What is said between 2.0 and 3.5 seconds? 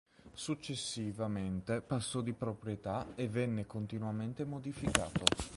di proprietà e